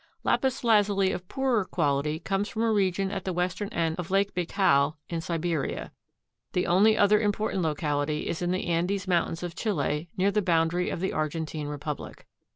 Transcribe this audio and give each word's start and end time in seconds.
Lapis 0.23 0.63
lazuli 0.63 1.11
of 1.11 1.27
poorer 1.27 1.63
quality 1.63 2.17
comes 2.17 2.49
from 2.49 2.63
a 2.63 2.71
region 2.71 3.11
at 3.11 3.23
the 3.23 3.31
western 3.31 3.69
end 3.69 3.97
of 3.99 4.09
Lake 4.09 4.33
Baikal 4.33 4.95
in 5.11 5.21
Siberia. 5.21 5.91
The 6.53 6.65
only 6.65 6.97
other 6.97 7.19
important 7.21 7.61
locality 7.61 8.27
is 8.27 8.41
in 8.41 8.49
the 8.49 8.65
Andes 8.65 9.05
Mts. 9.07 9.43
of 9.43 9.53
Chile 9.53 10.09
near 10.17 10.31
the 10.31 10.41
boundary 10.41 10.89
of 10.89 11.01
the 11.01 11.13
Argentine 11.13 11.67
Republic. 11.67 12.25